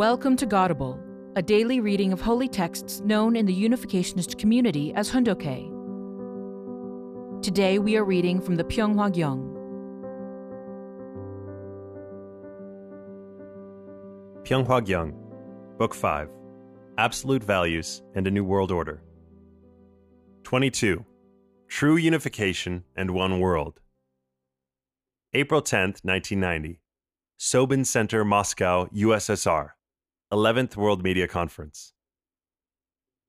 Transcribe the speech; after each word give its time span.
Welcome 0.00 0.34
to 0.36 0.46
Godable, 0.46 0.98
a 1.36 1.42
daily 1.42 1.78
reading 1.78 2.10
of 2.10 2.22
holy 2.22 2.48
texts 2.48 3.02
known 3.02 3.36
in 3.36 3.44
the 3.44 3.54
Unificationist 3.54 4.38
community 4.38 4.94
as 4.94 5.10
Hoon 5.10 5.24
Dok 5.24 5.42
Hae. 5.42 5.70
Today 7.42 7.78
we 7.78 7.98
are 7.98 8.04
reading 8.06 8.40
from 8.40 8.56
the 8.56 8.64
Pyeonghwa 8.64 9.12
Gyeong. 9.12 9.42
Pyeonghwa 14.44 14.80
Gyeong, 14.86 15.12
Book 15.76 15.94
5 15.94 16.30
Absolute 16.96 17.44
Values 17.44 18.00
and 18.14 18.26
a 18.26 18.30
New 18.30 18.42
World 18.42 18.72
Order. 18.72 19.02
22. 20.44 21.04
True 21.68 21.96
Unification 21.98 22.84
and 22.96 23.10
One 23.10 23.38
World. 23.38 23.80
April 25.34 25.60
10, 25.60 25.96
1990. 26.02 26.80
Sovin 27.38 27.84
Center, 27.84 28.24
Moscow, 28.24 28.86
USSR. 28.94 29.72
11th 30.32 30.76
World 30.76 31.02
Media 31.02 31.26
Conference. 31.26 31.92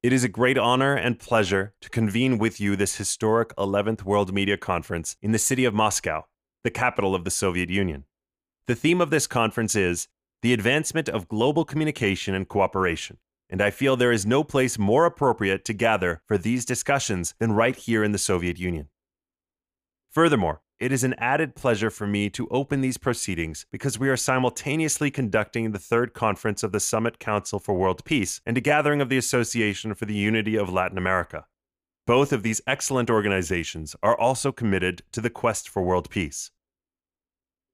It 0.04 0.14
is 0.14 0.24
a 0.24 0.30
great 0.30 0.56
honor 0.56 0.94
and 0.94 1.18
pleasure 1.18 1.74
to 1.82 1.90
convene 1.90 2.38
with 2.38 2.62
you 2.62 2.76
this 2.76 2.98
historic 2.98 3.56
11th 3.56 4.04
World 4.04 4.32
Media 4.32 4.56
Conference 4.56 5.18
in 5.20 5.32
the 5.32 5.40
city 5.40 5.66
of 5.66 5.74
Moscow, 5.74 6.28
the 6.64 6.70
capital 6.70 7.16
of 7.16 7.24
the 7.24 7.32
Soviet 7.32 7.72
Union. 7.72 8.06
The 8.68 8.76
theme 8.76 9.02
of 9.02 9.10
this 9.10 9.26
conference 9.26 9.76
is 9.76 10.10
the 10.44 10.54
advancement 10.54 11.10
of 11.10 11.28
global 11.28 11.66
communication 11.66 12.36
and 12.36 12.48
cooperation, 12.48 13.18
and 13.50 13.64
I 13.64 13.72
feel 13.72 13.98
there 13.98 14.12
is 14.12 14.28
no 14.28 14.44
place 14.44 14.78
more 14.78 15.08
appropriate 15.08 15.66
to 15.66 15.74
gather 15.74 16.22
for 16.28 16.38
these 16.38 16.66
discussions 16.66 17.34
than 17.40 17.54
right 17.54 17.76
here 17.76 18.04
in 18.04 18.12
the 18.12 18.20
Soviet 18.20 18.60
Union. 18.60 18.90
Furthermore, 20.12 20.62
it 20.82 20.92
is 20.92 21.04
an 21.04 21.14
added 21.20 21.54
pleasure 21.54 21.92
for 21.92 22.08
me 22.08 22.28
to 22.28 22.48
open 22.50 22.82
these 22.82 22.98
proceedings 22.98 23.68
because 23.72 24.00
we 24.00 24.10
are 24.10 24.18
simultaneously 24.18 25.12
conducting 25.12 25.72
the 25.72 25.78
third 25.80 26.16
conference 26.16 26.64
of 26.64 26.72
the 26.72 26.80
Summit 26.80 27.20
Council 27.20 27.60
for 27.60 27.76
World 27.76 28.04
Peace 28.04 28.42
and 28.48 28.58
a 28.58 28.62
gathering 28.62 29.00
of 29.00 29.08
the 29.08 29.18
Association 29.18 29.94
for 29.94 30.06
the 30.06 30.16
Unity 30.16 30.58
of 30.58 30.74
Latin 30.74 30.98
America. 30.98 31.46
Both 32.08 32.34
of 32.34 32.42
these 32.42 32.62
excellent 32.66 33.12
organizations 33.12 33.96
are 34.02 34.20
also 34.20 34.52
committed 34.52 35.04
to 35.12 35.22
the 35.22 35.30
quest 35.30 35.70
for 35.70 35.84
world 35.84 36.10
peace. 36.10 36.50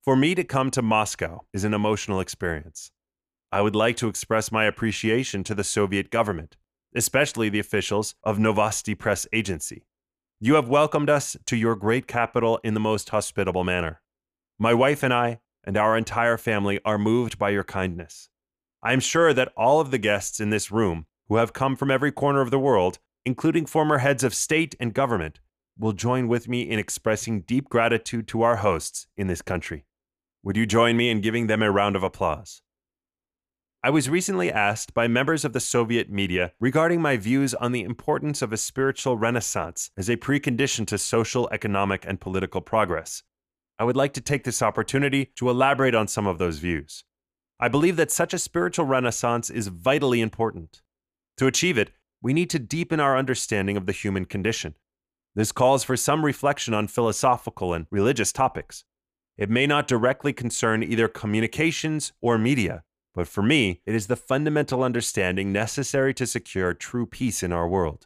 For 0.03 0.17
me 0.17 0.36
to 0.36 0.44
come 0.44 0.69
to 0.71 0.81
Moscow 0.81 1.45
is 1.53 1.64
an 1.64 1.73
emotional 1.73 2.19
experience. 2.19 2.92
I 3.53 3.61
would 3.61 3.75
like 3.75 3.95
to 3.97 4.09
express 4.09 4.52
my 4.52 4.66
appreciation 4.66 5.45
to 5.45 5.55
the 5.55 5.64
Soviet 5.64 6.11
government, 6.11 6.58
especially 6.94 7.47
the 7.47 7.59
officials 7.59 8.16
of 8.21 8.38
Novosti 8.38 8.99
Press 8.99 9.25
Agency, 9.31 9.86
you 10.39 10.53
have 10.53 10.69
welcomed 10.69 11.09
us 11.09 11.35
to 11.47 11.55
your 11.55 11.75
great 11.75 12.05
capital 12.07 12.59
in 12.63 12.75
the 12.75 12.80
most 12.80 13.09
hospitable 13.09 13.63
manner. 13.63 14.02
My 14.59 14.71
wife 14.71 15.02
and 15.02 15.11
I, 15.11 15.39
and 15.63 15.75
our 15.75 15.97
entire 15.97 16.38
family, 16.38 16.80
are 16.85 16.99
moved 16.99 17.39
by 17.39 17.49
your 17.49 17.63
kindness. 17.63 18.30
I 18.83 18.93
am 18.93 18.99
sure 18.99 19.33
that 19.33 19.52
all 19.58 19.80
of 19.80 19.89
the 19.89 19.97
guests 19.97 20.39
in 20.39 20.52
this 20.52 20.71
room, 20.71 21.08
who 21.27 21.38
have 21.38 21.53
come 21.53 21.75
from 21.75 21.89
every 21.89 22.11
corner 22.11 22.41
of 22.41 22.52
the 22.52 22.59
world, 22.59 22.99
including 23.25 23.65
former 23.65 23.97
heads 23.97 24.23
of 24.23 24.35
state 24.35 24.75
and 24.80 24.93
government, 24.93 25.39
will 25.77 25.91
join 25.91 26.27
with 26.27 26.47
me 26.47 26.61
in 26.61 26.77
expressing 26.77 27.41
deep 27.41 27.67
gratitude 27.67 28.27
to 28.27 28.43
our 28.43 28.58
hosts 28.58 29.08
in 29.17 29.25
this 29.25 29.41
country. 29.41 29.85
Would 30.43 30.55
you 30.55 30.67
join 30.67 30.95
me 30.97 31.09
in 31.09 31.19
giving 31.19 31.47
them 31.47 31.63
a 31.63 31.71
round 31.71 31.95
of 31.95 32.03
applause? 32.03 32.61
I 33.88 33.89
was 33.89 34.09
recently 34.09 34.52
asked 34.52 34.93
by 34.93 35.07
members 35.07 35.45
of 35.45 35.53
the 35.53 35.61
Soviet 35.61 36.09
media 36.09 36.52
regarding 36.59 37.02
my 37.02 37.16
views 37.16 37.53
on 37.53 37.71
the 37.71 37.83
importance 37.83 38.41
of 38.41 38.52
a 38.52 38.57
spiritual 38.57 39.17
renaissance 39.17 39.91
as 39.95 40.09
a 40.09 40.17
precondition 40.17 40.85
to 40.88 40.97
social, 40.97 41.47
economic, 41.53 42.03
and 42.05 42.19
political 42.19 42.59
progress. 42.59 43.23
I 43.80 43.85
would 43.85 43.95
like 43.95 44.11
to 44.15 44.19
take 44.19 44.43
this 44.43 44.61
opportunity 44.61 45.31
to 45.38 45.49
elaborate 45.49 45.95
on 45.95 46.09
some 46.09 46.27
of 46.27 46.38
those 46.38 46.58
views. 46.58 47.05
I 47.61 47.69
believe 47.69 47.95
that 47.95 48.11
such 48.11 48.33
a 48.33 48.39
spiritual 48.39 48.83
renaissance 48.83 49.49
is 49.49 49.69
vitally 49.69 50.19
important. 50.19 50.81
To 51.38 51.47
achieve 51.47 51.77
it, 51.77 51.91
we 52.21 52.33
need 52.33 52.49
to 52.49 52.59
deepen 52.59 52.99
our 52.99 53.15
understanding 53.15 53.77
of 53.77 53.86
the 53.86 53.93
human 53.93 54.26
condition. 54.26 54.76
This 55.33 55.53
calls 55.53 55.86
for 55.86 55.95
some 55.95 56.26
reflection 56.26 56.73
on 56.73 56.89
philosophical 56.89 57.73
and 57.73 57.87
religious 57.89 58.33
topics. 58.33 58.83
It 59.37 59.49
may 59.49 59.65
not 59.65 59.87
directly 59.87 60.33
concern 60.33 60.83
either 60.83 61.08
communications 61.08 62.11
or 62.20 62.37
media, 62.37 62.83
but 63.17 63.28
for 63.28 63.42
me, 63.42 63.82
it 63.88 63.95
is 63.95 64.05
the 64.05 64.16
fundamental 64.16 64.83
understanding 64.83 65.52
necessary 65.52 66.14
to 66.14 66.28
secure 66.28 66.72
true 66.76 67.08
peace 67.08 67.42
in 67.42 67.52
our 67.52 67.67
world. 67.67 68.05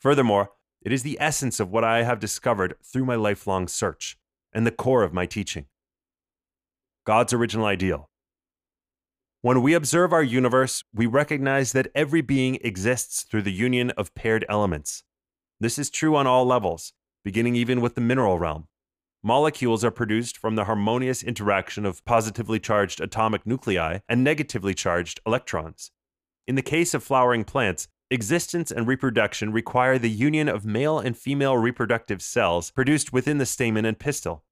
Furthermore, 0.00 0.52
it 0.80 0.90
is 0.90 1.02
the 1.02 1.18
essence 1.20 1.60
of 1.60 1.70
what 1.70 1.84
I 1.84 2.02
have 2.04 2.18
discovered 2.18 2.74
through 2.82 3.04
my 3.04 3.14
lifelong 3.14 3.68
search 3.68 4.16
and 4.50 4.66
the 4.66 4.70
core 4.70 5.02
of 5.02 5.12
my 5.12 5.26
teaching. 5.26 5.66
God's 7.04 7.34
original 7.34 7.66
ideal. 7.66 8.08
When 9.42 9.60
we 9.60 9.74
observe 9.74 10.14
our 10.14 10.22
universe, 10.22 10.82
we 10.94 11.04
recognize 11.04 11.72
that 11.72 11.92
every 11.94 12.22
being 12.22 12.58
exists 12.62 13.24
through 13.24 13.42
the 13.42 13.52
union 13.52 13.90
of 13.98 14.14
paired 14.14 14.46
elements. 14.48 15.04
This 15.60 15.78
is 15.78 15.90
true 15.90 16.16
on 16.16 16.26
all 16.26 16.46
levels, 16.46 16.94
beginning 17.22 17.54
even 17.54 17.82
with 17.82 17.96
the 17.96 18.00
mineral 18.00 18.38
realm. 18.38 18.68
Molecules 19.22 19.84
are 19.84 19.90
produced 19.90 20.38
from 20.38 20.54
the 20.54 20.64
harmonious 20.64 21.24
interaction 21.24 21.84
of 21.84 22.04
positively 22.04 22.60
charged 22.60 23.00
atomic 23.00 23.44
nuclei 23.44 23.98
and 24.08 24.22
negatively 24.22 24.74
charged 24.74 25.20
electrons. 25.26 25.90
In 26.46 26.54
the 26.54 26.62
case 26.62 26.94
of 26.94 27.02
flowering 27.02 27.44
plants, 27.44 27.88
existence 28.10 28.70
and 28.70 28.86
reproduction 28.86 29.52
require 29.52 29.98
the 29.98 30.08
union 30.08 30.48
of 30.48 30.64
male 30.64 31.00
and 31.00 31.16
female 31.16 31.56
reproductive 31.56 32.22
cells 32.22 32.70
produced 32.70 33.12
within 33.12 33.38
the 33.38 33.46
stamen 33.46 33.84
and 33.84 33.98
pistil. 33.98 34.44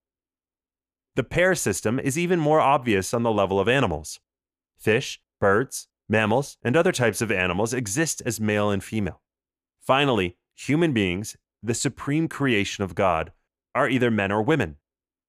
The 1.15 1.25
pair 1.25 1.55
system 1.55 2.01
is 2.01 2.19
even 2.19 2.41
more 2.41 2.61
obvious 2.61 3.15
on 3.15 3.23
the 3.23 3.33
level 3.33 3.61
of 3.61 3.69
animals. 3.69 4.21
Fish, 4.77 5.21
birds, 5.41 5.89
mammals, 6.09 6.59
and 6.63 6.77
other 6.77 6.93
types 6.93 7.21
of 7.21 7.31
animals 7.31 7.73
exist 7.73 8.21
as 8.27 8.41
male 8.41 8.71
and 8.71 8.83
female. 8.83 9.23
Finally, 9.81 10.37
human 10.55 10.93
beings, 10.93 11.37
the 11.63 11.73
supreme 11.73 12.29
creation 12.29 12.83
of 12.85 12.95
God, 12.95 13.33
are 13.77 13.91
either 13.91 14.11
men 14.11 14.33
or 14.33 14.43
women. 14.43 14.77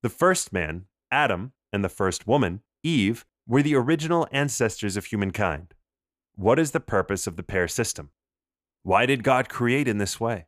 The 0.01 0.09
first 0.09 0.53
man, 0.53 0.85
Adam, 1.11 1.51
and 1.73 1.83
the 1.83 1.89
first 1.89 2.25
woman, 2.25 2.61
Eve, 2.81 3.25
were 3.45 3.61
the 3.61 3.75
original 3.75 4.25
ancestors 4.31 4.95
of 4.95 5.05
humankind. 5.05 5.73
What 6.35 6.57
is 6.57 6.71
the 6.71 6.79
purpose 6.79 7.27
of 7.27 7.35
the 7.35 7.43
pair 7.43 7.67
system? 7.67 8.11
Why 8.83 9.05
did 9.05 9.23
God 9.25 9.49
create 9.49 9.87
in 9.87 9.97
this 9.97 10.19
way? 10.19 10.47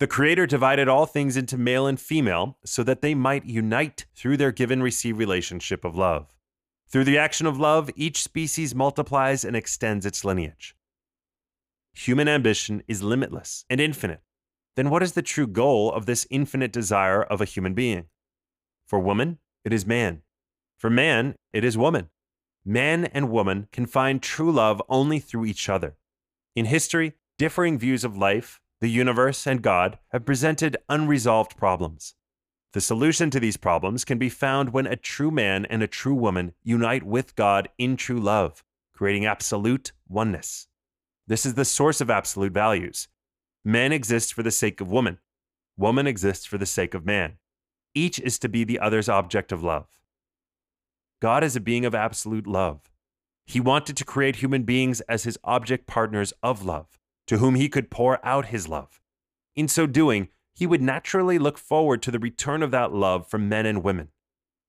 The 0.00 0.08
Creator 0.08 0.46
divided 0.46 0.88
all 0.88 1.06
things 1.06 1.36
into 1.36 1.56
male 1.56 1.86
and 1.86 2.00
female 2.00 2.58
so 2.64 2.82
that 2.82 3.00
they 3.00 3.14
might 3.14 3.44
unite 3.44 4.06
through 4.16 4.36
their 4.36 4.50
give 4.50 4.72
and 4.72 4.82
receive 4.82 5.16
relationship 5.16 5.84
of 5.84 5.94
love. 5.94 6.34
Through 6.88 7.04
the 7.04 7.18
action 7.18 7.46
of 7.46 7.60
love, 7.60 7.90
each 7.94 8.22
species 8.22 8.74
multiplies 8.74 9.44
and 9.44 9.54
extends 9.54 10.04
its 10.04 10.24
lineage. 10.24 10.74
Human 11.92 12.26
ambition 12.26 12.82
is 12.88 13.04
limitless 13.04 13.64
and 13.70 13.80
infinite 13.80 14.22
then 14.80 14.88
what 14.88 15.02
is 15.02 15.12
the 15.12 15.20
true 15.20 15.46
goal 15.46 15.92
of 15.92 16.06
this 16.06 16.26
infinite 16.30 16.72
desire 16.72 17.22
of 17.22 17.42
a 17.42 17.44
human 17.44 17.74
being? 17.74 18.06
For 18.86 18.98
woman, 18.98 19.36
it 19.62 19.74
is 19.74 19.84
man. 19.84 20.22
For 20.78 20.88
man, 20.88 21.34
it 21.52 21.64
is 21.64 21.76
woman. 21.76 22.08
Man 22.64 23.04
and 23.04 23.30
woman 23.30 23.68
can 23.72 23.84
find 23.84 24.22
true 24.22 24.50
love 24.50 24.80
only 24.88 25.18
through 25.18 25.44
each 25.44 25.68
other. 25.68 25.96
In 26.56 26.64
history, 26.64 27.12
differing 27.36 27.78
views 27.78 28.04
of 28.04 28.16
life, 28.16 28.58
the 28.80 28.88
universe, 28.88 29.46
and 29.46 29.60
God 29.60 29.98
have 30.12 30.24
presented 30.24 30.78
unresolved 30.88 31.58
problems. 31.58 32.14
The 32.72 32.80
solution 32.80 33.28
to 33.32 33.38
these 33.38 33.58
problems 33.58 34.06
can 34.06 34.16
be 34.16 34.30
found 34.30 34.72
when 34.72 34.86
a 34.86 34.96
true 34.96 35.30
man 35.30 35.66
and 35.66 35.82
a 35.82 35.86
true 35.86 36.14
woman 36.14 36.54
unite 36.62 37.02
with 37.02 37.36
God 37.36 37.68
in 37.76 37.98
true 37.98 38.18
love, 38.18 38.64
creating 38.94 39.26
absolute 39.26 39.92
oneness. 40.08 40.68
This 41.26 41.44
is 41.44 41.52
the 41.52 41.66
source 41.66 42.00
of 42.00 42.08
absolute 42.08 42.54
values, 42.54 43.08
Man 43.64 43.92
exists 43.92 44.30
for 44.30 44.42
the 44.42 44.50
sake 44.50 44.80
of 44.80 44.90
woman. 44.90 45.18
Woman 45.76 46.06
exists 46.06 46.46
for 46.46 46.56
the 46.56 46.64
sake 46.64 46.94
of 46.94 47.04
man. 47.04 47.36
Each 47.94 48.18
is 48.18 48.38
to 48.38 48.48
be 48.48 48.64
the 48.64 48.78
other's 48.78 49.08
object 49.08 49.52
of 49.52 49.62
love. 49.62 49.86
God 51.20 51.44
is 51.44 51.56
a 51.56 51.60
being 51.60 51.84
of 51.84 51.94
absolute 51.94 52.46
love. 52.46 52.90
He 53.44 53.60
wanted 53.60 53.96
to 53.98 54.04
create 54.04 54.36
human 54.36 54.62
beings 54.62 55.02
as 55.02 55.24
his 55.24 55.38
object 55.44 55.86
partners 55.86 56.32
of 56.42 56.64
love, 56.64 56.98
to 57.26 57.36
whom 57.36 57.54
he 57.54 57.68
could 57.68 57.90
pour 57.90 58.24
out 58.24 58.46
his 58.46 58.66
love. 58.66 59.00
In 59.54 59.68
so 59.68 59.86
doing, 59.86 60.28
he 60.54 60.66
would 60.66 60.80
naturally 60.80 61.38
look 61.38 61.58
forward 61.58 62.00
to 62.02 62.10
the 62.10 62.18
return 62.18 62.62
of 62.62 62.70
that 62.70 62.92
love 62.92 63.28
from 63.28 63.48
men 63.48 63.66
and 63.66 63.82
women. 63.82 64.08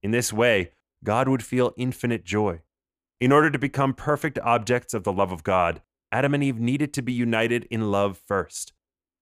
In 0.04 0.12
this 0.12 0.34
way, 0.34 0.72
God 1.04 1.30
would 1.30 1.44
feel 1.44 1.74
infinite 1.78 2.26
joy. 2.26 2.62
In 3.22 3.32
order 3.32 3.50
to 3.52 3.60
become 3.60 3.94
perfect 3.94 4.40
objects 4.40 4.94
of 4.94 5.04
the 5.04 5.14
love 5.14 5.32
of 5.32 5.44
God, 5.44 5.82
Adam 6.12 6.34
and 6.34 6.44
Eve 6.44 6.60
needed 6.60 6.94
to 6.94 7.02
be 7.02 7.14
united 7.14 7.66
in 7.72 7.92
love 7.92 8.18
first. 8.18 8.74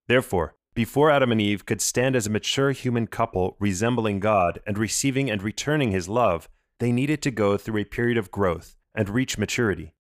Therefore, 0.09 0.56
before 0.73 1.11
Adam 1.11 1.31
and 1.31 1.39
Eve 1.39 1.67
could 1.67 1.81
stand 1.81 2.15
as 2.15 2.25
a 2.25 2.31
mature 2.31 2.71
human 2.71 3.06
couple 3.06 3.56
resembling 3.59 4.19
God 4.19 4.59
and 4.65 4.75
receiving 4.75 5.29
and 5.29 5.41
returning 5.41 5.91
his 5.91 6.09
love, 6.09 6.50
they 6.79 6.91
needed 6.91 7.21
to 7.21 7.31
go 7.31 7.57
through 7.57 7.81
a 7.81 7.85
period 7.85 8.17
of 8.17 8.31
growth 8.31 8.75
and 8.95 9.07
reach 9.07 9.38
maturity. 9.38 9.94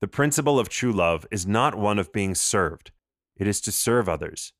The 0.00 0.06
principle 0.06 0.60
of 0.60 0.68
true 0.68 0.92
love 0.92 1.26
is 1.32 1.44
not 1.44 1.74
one 1.74 1.98
of 1.98 2.12
being 2.12 2.36
served, 2.36 2.92
it 3.36 3.48
is 3.48 3.60
to 3.62 3.72
serve 3.72 4.08
others. 4.08 4.52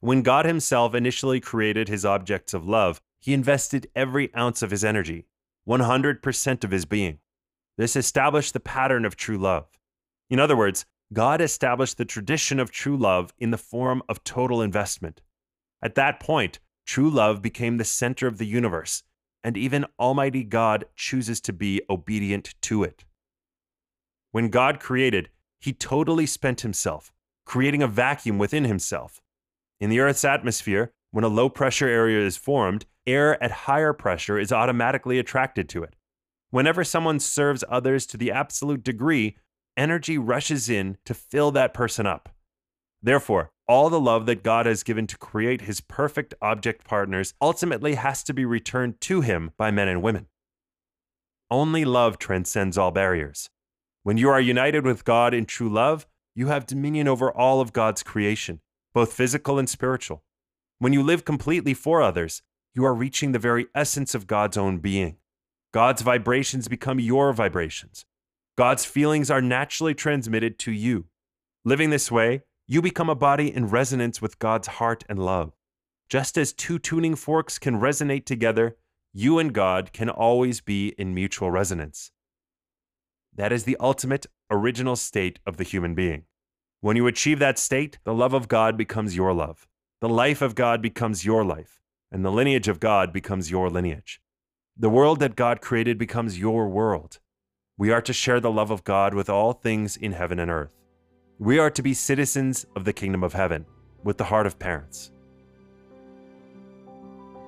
When 0.00 0.22
God 0.22 0.46
Himself 0.46 0.94
initially 0.94 1.40
created 1.40 1.88
His 1.88 2.06
objects 2.06 2.54
of 2.54 2.66
love, 2.66 3.02
He 3.20 3.34
invested 3.34 3.88
every 3.94 4.34
ounce 4.34 4.62
of 4.62 4.70
His 4.70 4.84
energy, 4.84 5.26
100% 5.68 6.64
of 6.64 6.70
His 6.70 6.86
being. 6.86 7.18
This 7.76 7.96
established 7.96 8.54
the 8.54 8.60
pattern 8.60 9.04
of 9.04 9.14
true 9.14 9.36
love. 9.36 9.66
In 10.30 10.40
other 10.40 10.56
words, 10.56 10.86
God 11.12 11.40
established 11.40 11.98
the 11.98 12.04
tradition 12.04 12.58
of 12.58 12.70
true 12.70 12.96
love 12.96 13.32
in 13.38 13.50
the 13.50 13.58
form 13.58 14.02
of 14.08 14.24
total 14.24 14.62
investment. 14.62 15.20
At 15.82 15.94
that 15.96 16.18
point, 16.18 16.58
true 16.86 17.10
love 17.10 17.42
became 17.42 17.76
the 17.76 17.84
center 17.84 18.26
of 18.26 18.38
the 18.38 18.46
universe, 18.46 19.02
and 19.42 19.56
even 19.56 19.86
Almighty 19.98 20.42
God 20.42 20.86
chooses 20.96 21.40
to 21.42 21.52
be 21.52 21.82
obedient 21.90 22.54
to 22.62 22.82
it. 22.82 23.04
When 24.32 24.48
God 24.48 24.80
created, 24.80 25.28
he 25.60 25.72
totally 25.72 26.26
spent 26.26 26.62
himself, 26.62 27.12
creating 27.44 27.82
a 27.82 27.88
vacuum 27.88 28.38
within 28.38 28.64
himself. 28.64 29.20
In 29.78 29.90
the 29.90 30.00
Earth's 30.00 30.24
atmosphere, 30.24 30.92
when 31.10 31.24
a 31.24 31.28
low 31.28 31.48
pressure 31.48 31.86
area 31.86 32.26
is 32.26 32.36
formed, 32.36 32.86
air 33.06 33.40
at 33.42 33.50
higher 33.50 33.92
pressure 33.92 34.38
is 34.38 34.50
automatically 34.50 35.18
attracted 35.18 35.68
to 35.68 35.84
it. 35.84 35.94
Whenever 36.50 36.82
someone 36.82 37.20
serves 37.20 37.62
others 37.68 38.06
to 38.06 38.16
the 38.16 38.32
absolute 38.32 38.82
degree, 38.82 39.36
energy 39.76 40.18
rushes 40.18 40.68
in 40.68 40.98
to 41.04 41.14
fill 41.14 41.50
that 41.52 41.74
person 41.74 42.06
up. 42.06 42.28
Therefore, 43.02 43.50
all 43.66 43.90
the 43.90 44.00
love 44.00 44.26
that 44.26 44.42
God 44.42 44.66
has 44.66 44.82
given 44.82 45.06
to 45.06 45.18
create 45.18 45.62
his 45.62 45.80
perfect 45.80 46.34
object 46.42 46.84
partners 46.84 47.34
ultimately 47.40 47.94
has 47.94 48.22
to 48.24 48.34
be 48.34 48.44
returned 48.44 49.00
to 49.02 49.20
him 49.20 49.52
by 49.56 49.70
men 49.70 49.88
and 49.88 50.02
women. 50.02 50.26
Only 51.50 51.84
love 51.84 52.18
transcends 52.18 52.76
all 52.76 52.90
barriers. 52.90 53.50
When 54.02 54.18
you 54.18 54.28
are 54.28 54.40
united 54.40 54.84
with 54.84 55.04
God 55.04 55.32
in 55.32 55.46
true 55.46 55.68
love, 55.68 56.06
you 56.34 56.48
have 56.48 56.66
dominion 56.66 57.08
over 57.08 57.30
all 57.30 57.60
of 57.60 57.72
God's 57.72 58.02
creation, 58.02 58.60
both 58.92 59.12
physical 59.12 59.58
and 59.58 59.68
spiritual. 59.68 60.24
When 60.78 60.92
you 60.92 61.02
live 61.02 61.24
completely 61.24 61.74
for 61.74 62.02
others, 62.02 62.42
you 62.74 62.84
are 62.84 62.94
reaching 62.94 63.32
the 63.32 63.38
very 63.38 63.66
essence 63.74 64.14
of 64.14 64.26
God's 64.26 64.56
own 64.56 64.78
being. 64.78 65.16
God's 65.72 66.02
vibrations 66.02 66.68
become 66.68 66.98
your 66.98 67.32
vibrations. 67.32 68.04
God's 68.56 68.84
feelings 68.84 69.30
are 69.30 69.42
naturally 69.42 69.94
transmitted 69.94 70.58
to 70.60 70.72
you. 70.72 71.06
Living 71.64 71.90
this 71.90 72.10
way, 72.10 72.42
you 72.66 72.80
become 72.80 73.10
a 73.10 73.14
body 73.14 73.52
in 73.52 73.66
resonance 73.66 74.22
with 74.22 74.38
God's 74.38 74.68
heart 74.68 75.04
and 75.08 75.18
love. 75.18 75.52
Just 76.08 76.38
as 76.38 76.52
two 76.52 76.78
tuning 76.78 77.16
forks 77.16 77.58
can 77.58 77.80
resonate 77.80 78.24
together, 78.24 78.76
you 79.12 79.38
and 79.38 79.52
God 79.52 79.92
can 79.92 80.08
always 80.08 80.60
be 80.60 80.88
in 80.98 81.14
mutual 81.14 81.50
resonance. 81.50 82.12
That 83.34 83.52
is 83.52 83.64
the 83.64 83.76
ultimate, 83.80 84.26
original 84.50 84.94
state 84.94 85.40
of 85.44 85.56
the 85.56 85.64
human 85.64 85.94
being. 85.94 86.24
When 86.80 86.96
you 86.96 87.06
achieve 87.08 87.40
that 87.40 87.58
state, 87.58 87.98
the 88.04 88.14
love 88.14 88.34
of 88.34 88.46
God 88.46 88.76
becomes 88.76 89.16
your 89.16 89.32
love, 89.32 89.66
the 90.00 90.08
life 90.08 90.42
of 90.42 90.54
God 90.54 90.80
becomes 90.80 91.24
your 91.24 91.44
life, 91.44 91.80
and 92.12 92.24
the 92.24 92.30
lineage 92.30 92.68
of 92.68 92.78
God 92.78 93.12
becomes 93.12 93.50
your 93.50 93.68
lineage. 93.68 94.20
The 94.76 94.90
world 94.90 95.18
that 95.20 95.34
God 95.34 95.60
created 95.60 95.98
becomes 95.98 96.38
your 96.38 96.68
world. 96.68 97.18
We 97.76 97.90
are 97.90 98.02
to 98.02 98.12
share 98.12 98.38
the 98.38 98.52
love 98.52 98.70
of 98.70 98.84
God 98.84 99.14
with 99.14 99.28
all 99.28 99.52
things 99.52 99.96
in 99.96 100.12
heaven 100.12 100.38
and 100.38 100.48
earth. 100.48 100.70
We 101.40 101.58
are 101.58 101.70
to 101.70 101.82
be 101.82 101.92
citizens 101.92 102.64
of 102.76 102.84
the 102.84 102.92
kingdom 102.92 103.24
of 103.24 103.32
heaven 103.32 103.66
with 104.04 104.16
the 104.16 104.24
heart 104.24 104.46
of 104.46 104.60
parents. 104.60 105.10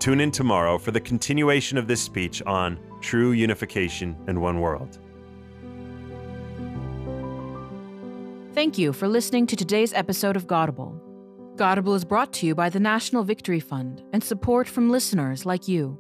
Tune 0.00 0.20
in 0.20 0.32
tomorrow 0.32 0.78
for 0.78 0.90
the 0.90 1.00
continuation 1.00 1.78
of 1.78 1.87
this 1.87 2.00
speech 2.00 2.43
on 2.43 2.76
true 3.00 3.31
unification 3.31 4.17
and 4.26 4.43
one 4.43 4.61
world. 4.61 4.99
Thank 8.52 8.79
you 8.79 8.93
for 8.93 9.06
listening 9.06 9.46
to 9.46 9.55
today's 9.55 9.93
episode 9.93 10.34
of 10.34 10.49
Godable. 10.49 10.99
Godable 11.55 11.94
is 11.94 12.05
brought 12.05 12.32
to 12.34 12.46
you 12.46 12.55
by 12.56 12.69
the 12.69 12.81
National 12.81 13.22
Victory 13.22 13.61
Fund 13.61 14.02
and 14.12 14.25
support 14.25 14.67
from 14.67 14.90
listeners 14.90 15.46
like 15.46 15.69
you. 15.69 15.96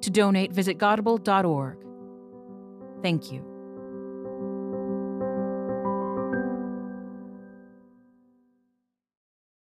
To 0.00 0.10
donate, 0.10 0.52
visit 0.52 0.78
godable.org. 0.78 1.91
Thank 3.02 3.32
you. 3.32 3.51